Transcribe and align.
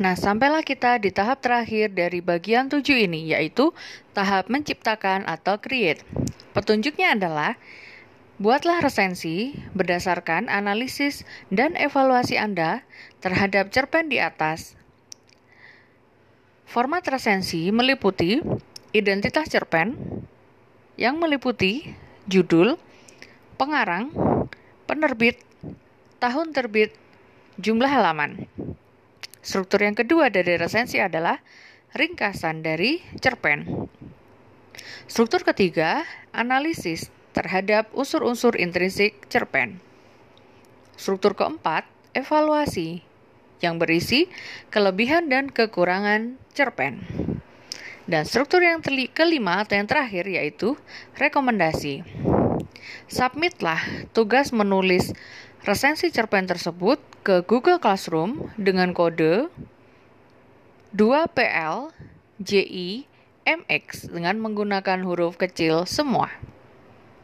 Nah, 0.00 0.16
sampailah 0.16 0.64
kita 0.64 0.96
di 0.96 1.12
tahap 1.12 1.44
terakhir 1.44 1.92
dari 1.92 2.24
bagian 2.24 2.72
tujuh 2.72 3.04
ini, 3.04 3.36
yaitu 3.36 3.76
tahap 4.16 4.48
menciptakan 4.48 5.28
atau 5.28 5.60
create. 5.60 6.00
Petunjuknya 6.56 7.12
adalah, 7.12 7.60
buatlah 8.40 8.80
resensi 8.80 9.52
berdasarkan 9.76 10.48
analisis 10.48 11.28
dan 11.52 11.76
evaluasi 11.76 12.40
Anda 12.40 12.80
terhadap 13.20 13.68
cerpen 13.76 14.08
di 14.08 14.16
atas. 14.16 14.72
Format 16.64 17.04
resensi 17.04 17.68
meliputi 17.68 18.40
identitas 18.96 19.52
cerpen, 19.52 20.00
yang 20.96 21.20
meliputi 21.20 21.92
judul, 22.24 22.80
pengarang, 23.60 24.08
penerbit, 24.88 25.44
tahun 26.24 26.56
terbit, 26.56 26.96
jumlah 27.60 27.92
halaman. 27.92 28.48
Struktur 29.40 29.80
yang 29.84 29.96
kedua 29.96 30.28
dari 30.28 30.60
resensi 30.60 31.00
adalah 31.00 31.40
ringkasan 31.96 32.60
dari 32.60 33.00
cerpen. 33.18 33.88
Struktur 35.10 35.42
ketiga, 35.42 36.04
analisis 36.30 37.08
terhadap 37.32 37.90
unsur-unsur 37.96 38.54
intrinsik 38.60 39.16
cerpen. 39.32 39.80
Struktur 40.94 41.32
keempat, 41.32 41.88
evaluasi 42.12 43.02
yang 43.64 43.80
berisi 43.80 44.28
kelebihan 44.68 45.32
dan 45.32 45.48
kekurangan 45.48 46.36
cerpen. 46.52 47.00
Dan 48.10 48.26
struktur 48.26 48.60
yang 48.60 48.82
kelima 49.14 49.62
atau 49.62 49.78
yang 49.78 49.86
terakhir 49.86 50.26
yaitu 50.26 50.74
rekomendasi. 51.16 52.02
Submitlah 53.06 53.80
tugas 54.10 54.50
menulis 54.50 55.14
resensi 55.64 56.08
cerpen 56.08 56.48
tersebut 56.48 56.96
ke 57.20 57.44
Google 57.44 57.76
Classroom 57.76 58.48
dengan 58.56 58.96
kode 58.96 59.52
2PL 60.96 61.92
JI 62.40 63.04
MX 63.44 64.08
dengan 64.10 64.40
menggunakan 64.40 65.04
huruf 65.04 65.36
kecil 65.36 65.84
semua. 65.84 66.32